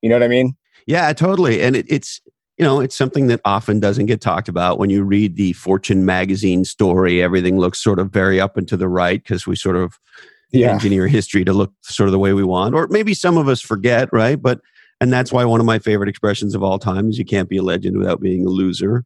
[0.01, 0.55] You know what i mean?
[0.87, 1.61] Yeah totally.
[1.61, 2.21] And it, it's
[2.57, 4.79] you know it's something that often doesn't get talked about.
[4.79, 8.77] When you read the fortune magazine story everything looks sort of very up and to
[8.77, 9.99] the right because we sort of
[10.53, 10.71] yeah.
[10.71, 13.61] engineer history to look sort of the way we want or maybe some of us
[13.61, 14.41] forget right?
[14.41, 14.61] But
[15.01, 17.57] and that's why one of my favorite expressions of all time is you can't be
[17.57, 19.03] a legend without being a loser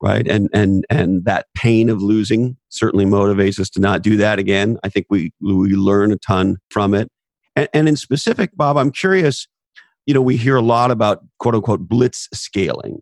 [0.00, 0.28] right?
[0.28, 4.78] And and and that pain of losing certainly motivates us to not do that again.
[4.84, 7.10] I think we we learn a ton from it.
[7.56, 9.48] And, and in specific bob i'm curious
[10.06, 13.00] you know we hear a lot about quote unquote blitz scaling.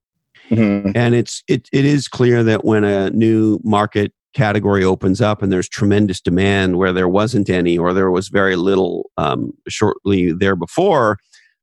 [0.51, 0.93] Mm-hmm.
[0.95, 5.51] and it's it, it is clear that when a new market category opens up and
[5.51, 10.55] there's tremendous demand where there wasn't any or there was very little um, shortly there
[10.55, 11.19] before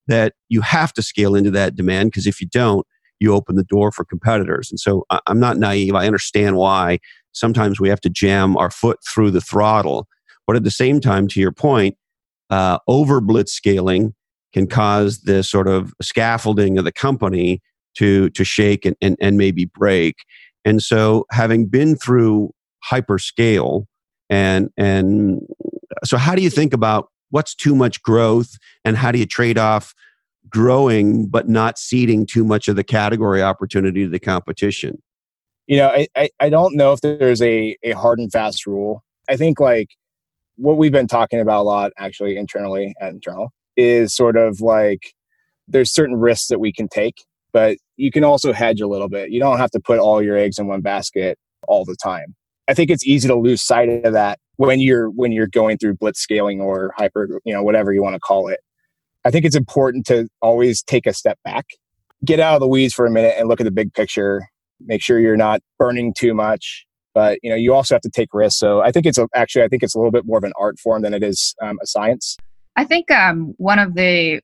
[0.07, 2.85] that you have to scale into that demand because if you don't,
[3.19, 4.71] you open the door for competitors.
[4.71, 5.93] And so I'm not naive.
[5.93, 6.97] I understand why
[7.31, 10.07] sometimes we have to jam our foot through the throttle.
[10.47, 11.95] But at the same time, to your point,
[12.49, 14.15] uh, over blitz scaling
[14.51, 17.61] can cause the sort of scaffolding of the company
[17.97, 20.15] to to shake and, and, and maybe break.
[20.65, 22.51] And so having been through
[22.89, 23.85] hyperscale.
[24.29, 25.41] And and
[26.03, 29.57] so how do you think about what's too much growth and how do you trade
[29.57, 29.93] off
[30.49, 35.01] growing but not ceding too much of the category opportunity to the competition?
[35.67, 39.03] You know i i, I don't know if there's a, a hard and fast rule.
[39.29, 39.89] I think like
[40.55, 45.13] what we've been talking about a lot actually internally at internal is sort of like
[45.67, 49.29] there's certain risks that we can take but you can also hedge a little bit.
[49.29, 52.35] You don't have to put all your eggs in one basket all the time
[52.67, 55.95] i think it's easy to lose sight of that when you're when you're going through
[55.95, 58.59] blitz scaling or hyper you know whatever you want to call it.
[59.25, 61.65] I think it's important to always take a step back
[62.25, 64.47] get out of the weeds for a minute and look at the big picture
[64.79, 68.29] make sure you're not burning too much but you know you also have to take
[68.33, 68.59] risks.
[68.59, 70.53] So i think it's a, actually i think it's a little bit more of an
[70.59, 72.37] art form than it is um, a science.
[72.75, 74.41] I think um, one of the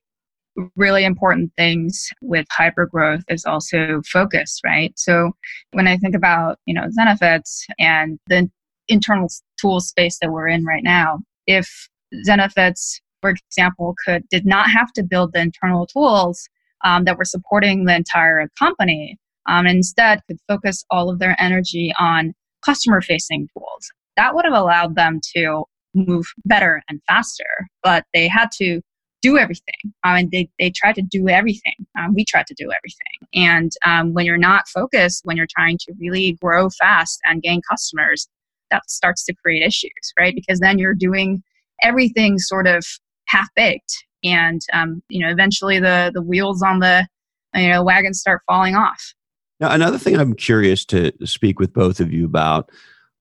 [0.76, 5.30] really important things with hypergrowth is also focus right so
[5.72, 8.50] when i think about you know zenefits and the
[8.90, 11.20] internal tool space that we're in right now.
[11.46, 11.88] If
[12.28, 16.48] Zenefits, for example, could did not have to build the internal tools
[16.84, 19.16] um, that were supporting the entire company,
[19.48, 22.34] um, instead could focus all of their energy on
[22.64, 23.90] customer facing tools.
[24.16, 28.80] That would have allowed them to move better and faster, but they had to
[29.22, 29.74] do everything.
[30.02, 31.74] I mean, they, they tried to do everything.
[31.98, 33.28] Um, we tried to do everything.
[33.34, 37.60] And um, when you're not focused, when you're trying to really grow fast and gain
[37.68, 38.28] customers,
[38.70, 40.34] that starts to create issues, right?
[40.34, 41.42] Because then you're doing
[41.82, 42.84] everything sort of
[43.26, 47.06] half baked, and um, you know, eventually the the wheels on the
[47.54, 49.14] you know wagon start falling off.
[49.58, 52.70] Now, another thing I'm curious to speak with both of you about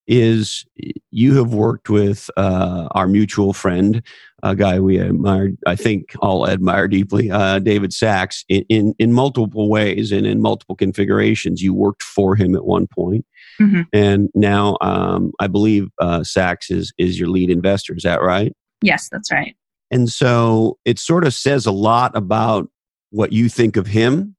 [0.10, 0.66] is
[1.12, 4.02] you have worked with uh, our mutual friend,
[4.42, 9.14] a guy we admire, I think all admire deeply, uh, David Sacks, in, in, in
[9.14, 11.62] multiple ways and in multiple configurations.
[11.62, 13.26] You worked for him at one point.
[13.62, 13.82] Mm-hmm.
[13.94, 17.96] And now um, I believe uh, Sacks is, is your lead investor.
[17.96, 18.52] Is that right?
[18.82, 19.56] Yes, that's right.
[19.92, 22.70] And so it sort of says a lot about
[23.12, 24.36] what you think of him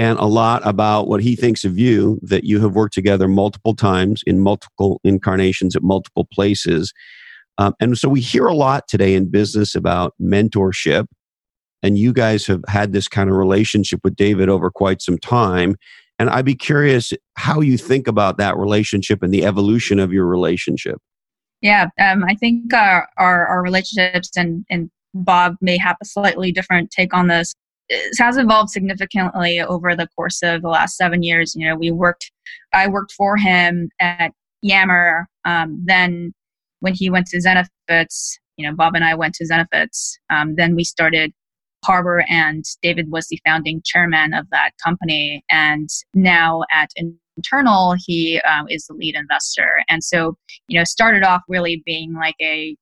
[0.00, 3.76] and a lot about what he thinks of you that you have worked together multiple
[3.76, 6.94] times in multiple incarnations at multiple places.
[7.58, 11.04] Um, and so we hear a lot today in business about mentorship.
[11.82, 15.76] And you guys have had this kind of relationship with David over quite some time.
[16.18, 20.24] And I'd be curious how you think about that relationship and the evolution of your
[20.24, 20.96] relationship.
[21.60, 26.52] Yeah, um, I think our, our, our relationships and, and Bob may have a slightly
[26.52, 27.54] different take on this.
[28.18, 31.54] Has evolved significantly over the course of the last seven years.
[31.56, 32.30] You know, we worked,
[32.72, 35.28] I worked for him at Yammer.
[35.44, 36.32] Um, then
[36.80, 40.12] when he went to Zenefits, you know, Bob and I went to Zenefits.
[40.30, 41.32] Um, then we started
[41.84, 45.42] Harbor, and David was the founding chairman of that company.
[45.50, 46.90] And now at
[47.36, 49.82] Internal, he um, is the lead investor.
[49.88, 50.36] And so,
[50.68, 52.76] you know, started off really being like a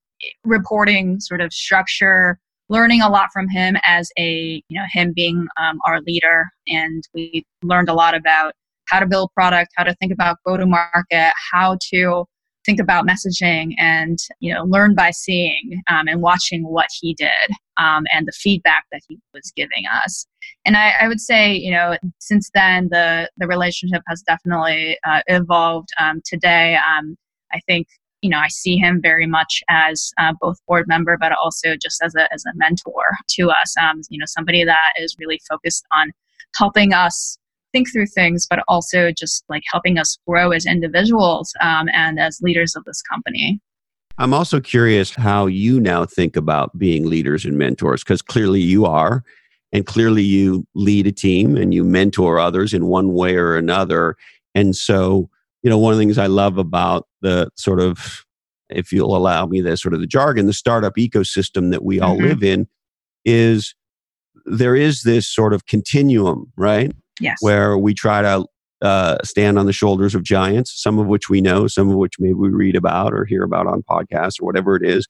[0.45, 5.47] reporting sort of structure learning a lot from him as a you know him being
[5.61, 6.47] um, our leader.
[6.67, 8.53] And we learned a lot about
[8.89, 12.25] how to build product how to think about go to market how to
[12.65, 17.31] think about messaging and you know learn by seeing um, and watching what he did
[17.79, 20.27] um, and the feedback that he was giving us.
[20.65, 25.23] And I, I, would say you know since then the the relationship has definitely uh,
[25.27, 25.89] evolved.
[26.01, 27.17] Um, today um,
[27.53, 27.87] i think
[28.23, 32.03] you know, I see him very much as uh, both board member, but also just
[32.03, 33.75] as a, as a mentor to us.
[33.81, 36.11] Um, you know, somebody that is really focused on
[36.57, 37.39] helping us
[37.73, 42.41] think through things, but also just like helping us grow as individuals um, and as
[42.43, 43.61] leaders of this company.
[44.19, 48.85] I'm also curious how you now think about being leaders and mentors, because clearly you
[48.85, 49.23] are,
[49.73, 54.17] and clearly you lead a team and you mentor others in one way or another.
[54.55, 55.31] And so,
[55.63, 58.25] you know, one of the things I love about the sort of,
[58.69, 62.17] if you'll allow me the sort of the jargon, the startup ecosystem that we all
[62.17, 62.27] mm-hmm.
[62.27, 62.69] live in
[63.25, 63.75] is
[64.47, 66.93] there is this sort of continuum, right?
[67.21, 67.39] Yes.
[67.41, 68.47] Where we try to
[68.81, 72.15] uh, stand on the shoulders of giants, some of which we know, some of which
[72.19, 75.07] maybe we read about or hear about on podcasts or whatever it is.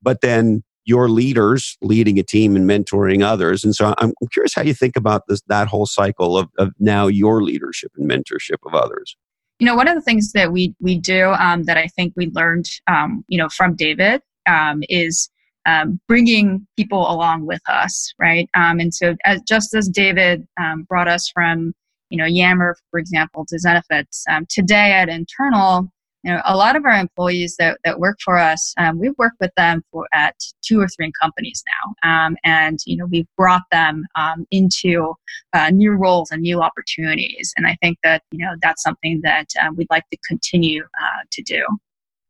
[0.00, 3.64] But then your leaders leading a team and mentoring others.
[3.64, 7.06] And so I'm curious how you think about this, that whole cycle of, of now
[7.06, 9.16] your leadership and mentorship of others
[9.62, 12.32] you know, one of the things that we we do um, that I think we
[12.34, 15.30] learned, um, you know, from David um, is
[15.66, 18.50] um, bringing people along with us, right?
[18.56, 21.74] Um, and so, as, just as David um, brought us from,
[22.10, 25.92] you know, Yammer, for example, to Zenefits, today at Internal,
[26.22, 29.40] you know, a lot of our employees that, that work for us, um, we've worked
[29.40, 33.62] with them for at two or three companies now, um, and you know we've brought
[33.72, 35.14] them um, into
[35.52, 37.52] uh, new roles and new opportunities.
[37.56, 41.24] And I think that you know that's something that uh, we'd like to continue uh,
[41.30, 41.64] to do.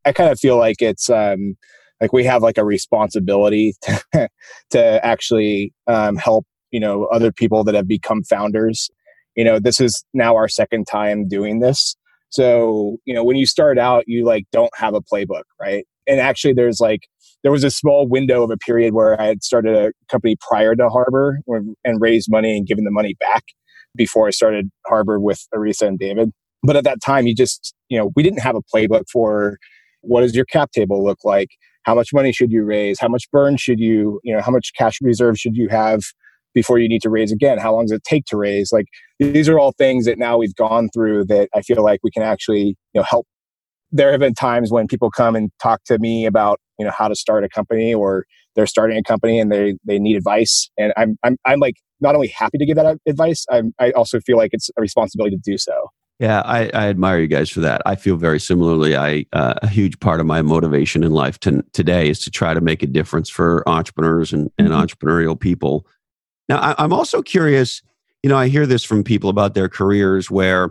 [0.05, 1.57] I kind of feel like it's um,
[2.01, 4.29] like we have like a responsibility to,
[4.71, 8.91] to actually um, help you know other people that have become founders.
[9.37, 11.97] You know, this is now our second time doing this
[12.33, 15.87] so, you know, when you start out, you like don't have a playbook, right?
[16.07, 17.07] And actually, there's like,
[17.43, 20.75] there was a small window of a period where I had started a company prior
[20.75, 23.45] to Harbor and raised money and given the money back
[23.95, 26.31] before I started Harbor with Arisa and David.
[26.63, 29.59] But at that time, you just, you know, we didn't have a playbook for
[30.01, 31.49] what does your cap table look like?
[31.83, 32.99] How much money should you raise?
[32.99, 36.01] How much burn should you, you know, how much cash reserve should you have
[36.55, 37.59] before you need to raise again?
[37.59, 38.73] How long does it take to raise?
[38.73, 38.87] Like
[39.19, 42.23] these are all things that now we've gone through that I feel like we can
[42.23, 43.27] actually, you know, help.
[43.91, 47.09] There have been times when people come and talk to me about, you know, how
[47.09, 50.71] to start a company or they're starting a company and they they need advice.
[50.79, 54.21] And I'm I'm I'm like not only happy to give that advice, I'm I also
[54.21, 55.89] feel like it's a responsibility to do so.
[56.19, 57.83] Yeah, I, I, admire you guys for that.
[57.85, 58.95] I feel very similarly.
[58.95, 62.55] I uh, a huge part of my motivation in life to, today is to try
[62.55, 64.81] to make a difference for entrepreneurs and, and mm-hmm.
[64.81, 65.85] entrepreneurial people
[66.49, 67.83] now, I, am also curious.
[68.23, 70.71] You know, I hear this from people about their careers where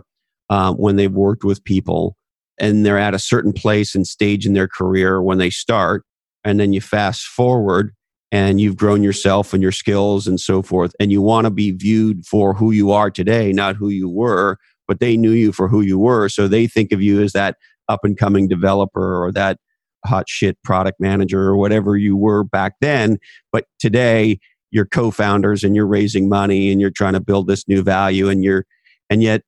[0.50, 2.16] um, when they've worked with people
[2.58, 6.04] and they're at a certain place and stage in their career when they start,
[6.44, 7.92] and then you fast forward
[8.30, 11.70] and you've grown yourself and your skills and so forth, and you want to be
[11.70, 14.56] viewed for who you are today, not who you were,
[14.88, 16.28] but they knew you for who you were.
[16.28, 17.56] So they think of you as that
[17.88, 19.58] up and coming developer or that
[20.04, 23.18] hot shit product manager or whatever you were back then.
[23.52, 24.38] But today,
[24.72, 28.42] you're co-founders and you're raising money and you're trying to build this new value and
[28.42, 28.66] you're
[29.08, 29.42] and yet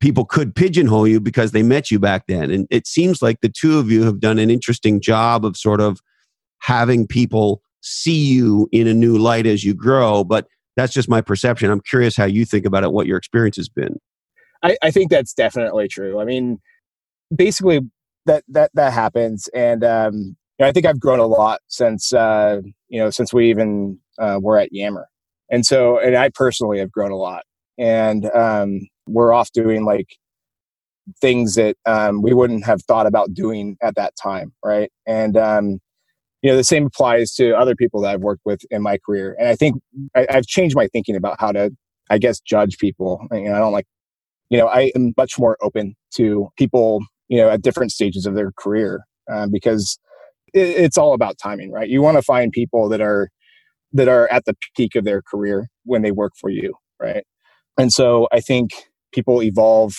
[0.00, 2.50] people could pigeonhole you because they met you back then.
[2.50, 5.80] And it seems like the two of you have done an interesting job of sort
[5.80, 6.00] of
[6.60, 11.20] having people see you in a new light as you grow but that's just my
[11.20, 11.70] perception.
[11.70, 14.00] I'm curious how you think about it what your experience has been.
[14.62, 16.20] I, I think that's definitely true.
[16.20, 16.60] I mean
[17.34, 17.80] basically
[18.26, 19.48] that that that happens.
[19.54, 23.32] And um you know, i think i've grown a lot since uh you know since
[23.32, 25.08] we even uh, were at Yammer.
[25.50, 27.44] And so, and I personally have grown a lot.
[27.78, 30.16] And um, we're off doing like
[31.20, 34.90] things that um, we wouldn't have thought about doing at that time, right?
[35.06, 35.80] And um,
[36.44, 39.34] you know, the same applies to other people that I've worked with in my career.
[39.38, 39.80] And I think
[40.14, 41.70] I, have changed my thinking about how to,
[42.10, 43.26] I guess, judge people.
[43.32, 43.86] You know, I don't like,
[44.50, 48.34] you know, I am much more open to people, you know, at different stages of
[48.34, 49.98] their career uh, because
[50.52, 51.88] it, it's all about timing, right?
[51.88, 53.30] You want to find people that are
[53.94, 57.24] that are at the peak of their career when they work for you, right?
[57.78, 58.70] And so I think
[59.12, 59.94] people evolve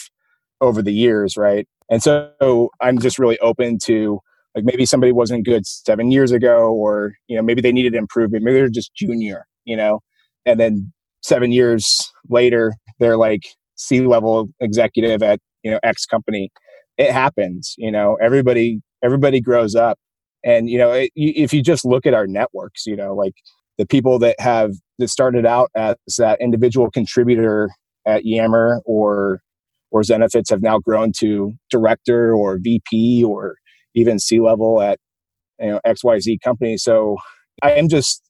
[0.61, 1.67] over the years, right?
[1.89, 4.19] And so I'm just really open to
[4.55, 8.43] like maybe somebody wasn't good seven years ago, or you know maybe they needed improvement.
[8.43, 9.99] Maybe they're just junior, you know,
[10.45, 11.85] and then seven years
[12.29, 13.43] later they're like
[13.75, 16.51] C level executive at you know X company.
[16.97, 18.17] It happens, you know.
[18.21, 19.99] Everybody everybody grows up,
[20.43, 23.33] and you know it, if you just look at our networks, you know, like
[23.78, 27.69] the people that have that started out as that individual contributor
[28.05, 29.41] at Yammer or
[29.91, 33.55] or Zenefits have now grown to director or VP or
[33.93, 34.99] even C level at
[35.59, 36.78] you know XYZ company.
[36.78, 37.17] So
[37.61, 38.21] I am just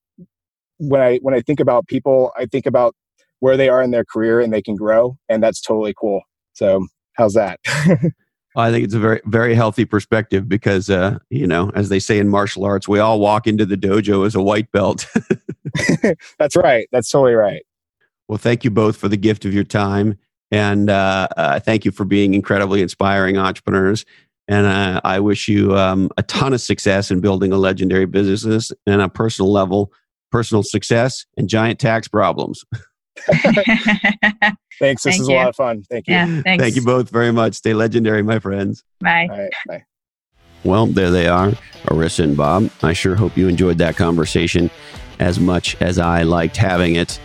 [0.77, 2.95] when I when I think about people, I think about
[3.39, 6.21] where they are in their career and they can grow, and that's totally cool.
[6.53, 7.59] So how's that?
[8.55, 12.19] I think it's a very, very healthy perspective because, uh, you know, as they say
[12.19, 15.07] in martial arts, we all walk into the dojo as a white belt.
[16.39, 16.87] That's right.
[16.91, 17.65] That's totally right.
[18.27, 20.17] Well, thank you both for the gift of your time.
[20.51, 24.05] And uh, uh, thank you for being incredibly inspiring entrepreneurs.
[24.47, 28.71] And uh, I wish you um, a ton of success in building a legendary business
[28.85, 29.91] and a personal level,
[30.31, 32.63] personal success and giant tax problems.
[34.79, 35.03] thanks.
[35.03, 35.35] This Thank is you.
[35.35, 35.83] a lot of fun.
[35.83, 36.13] Thank you.
[36.13, 37.55] Yeah, Thank you both very much.
[37.55, 38.83] Stay legendary, my friends.
[38.99, 39.49] Bye.
[39.67, 39.83] bye.
[40.63, 41.51] Well, there they are,
[41.85, 42.71] Arisa and Bob.
[42.81, 44.71] I sure hope you enjoyed that conversation
[45.19, 47.19] as much as I liked having it.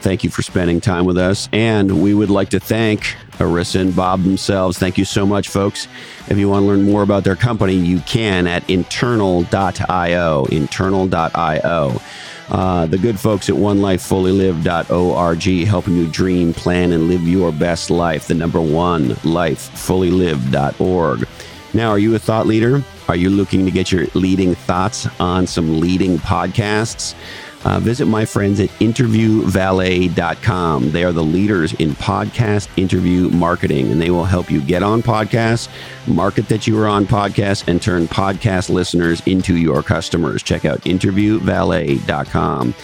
[0.00, 1.48] Thank you for spending time with us.
[1.52, 3.02] And we would like to thank
[3.38, 4.78] Arisa and Bob themselves.
[4.78, 5.88] Thank you so much, folks.
[6.28, 10.44] If you want to learn more about their company, you can at internal.io.
[10.46, 12.00] Internal.io.
[12.50, 18.28] Uh, the good folks at onelifefullylived.org helping you dream, plan, and live your best life.
[18.28, 21.26] The number one, lifefullylived.org.
[21.74, 22.82] Now, are you a thought leader?
[23.08, 27.14] Are you looking to get your leading thoughts on some leading podcasts?
[27.66, 30.92] Uh, visit my friends at interviewvalet.com.
[30.92, 35.02] They are the leaders in podcast interview marketing, and they will help you get on
[35.02, 35.68] podcasts,
[36.06, 40.44] market that you are on podcasts, and turn podcast listeners into your customers.
[40.44, 42.74] Check out interviewvalet.com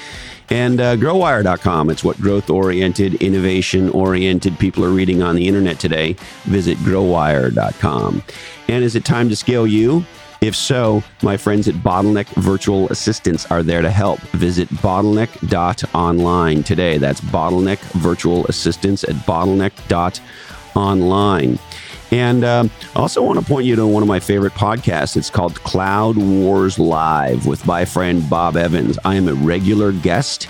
[0.50, 1.88] and uh, growwire.com.
[1.88, 6.14] It's what growth oriented, innovation oriented people are reading on the internet today.
[6.42, 8.24] Visit growwire.com.
[8.66, 10.04] And is it time to scale you?
[10.42, 14.18] If so, my friends at Bottleneck Virtual Assistants are there to help.
[14.32, 16.98] Visit bottleneck.online today.
[16.98, 21.58] That's Bottleneck Virtual Assistants at bottleneck.online.
[22.10, 25.16] And um, I also want to point you to one of my favorite podcasts.
[25.16, 28.98] It's called Cloud Wars Live with my friend Bob Evans.
[29.04, 30.48] I am a regular guest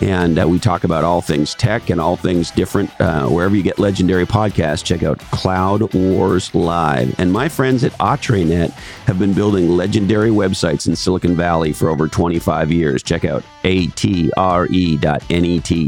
[0.00, 2.90] and uh, we talk about all things tech and all things different.
[3.00, 7.14] Uh, wherever you get legendary podcasts, check out Cloud Wars Live.
[7.18, 8.70] And my friends at AtreNet
[9.06, 13.02] have been building legendary websites in Silicon Valley for over 25 years.
[13.02, 14.32] Check out atre.net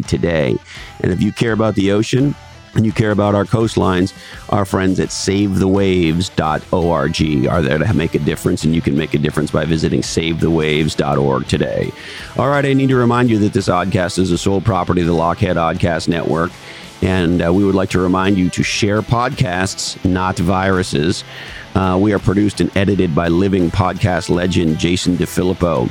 [0.07, 0.57] today.
[1.01, 2.35] And if you care about the ocean,
[2.75, 4.13] and you care about our coastlines,
[4.51, 9.19] our friends at savethewaves.org are there to make a difference, and you can make a
[9.19, 11.93] difference by visiting savethewaves.org today.
[12.37, 15.07] All right, I need to remind you that this oddcast is a sole property of
[15.07, 16.51] the Lochhead Oddcast Network.
[17.03, 21.25] And uh, we would like to remind you to share podcasts, not viruses.
[21.75, 25.91] Uh, we are produced and edited by living podcast legend Jason DeFilippo.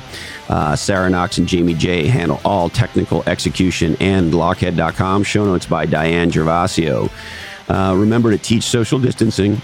[0.50, 5.24] Uh, Sarah Knox and Jamie J handle all technical execution and Lochhead.com.
[5.24, 7.12] Show notes by Diane Gervasio.
[7.70, 9.62] Uh, remember to teach social distancing.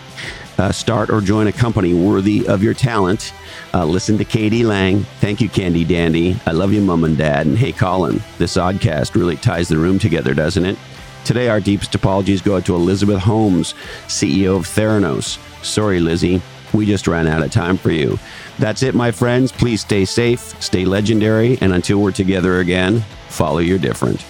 [0.57, 3.33] Uh, start or join a company worthy of your talent.
[3.73, 5.03] Uh, listen to Katie Lang.
[5.21, 6.37] Thank you, Candy Dandy.
[6.45, 7.47] I love you, Mom and Dad.
[7.47, 10.77] And hey, Colin, this oddcast really ties the room together, doesn't it?
[11.23, 13.73] Today, our deepest apologies go out to Elizabeth Holmes,
[14.07, 15.37] CEO of Theranos.
[15.61, 16.41] Sorry, Lizzie,
[16.73, 18.17] we just ran out of time for you.
[18.57, 19.51] That's it, my friends.
[19.51, 24.23] Please stay safe, stay legendary, and until we're together again, follow your different.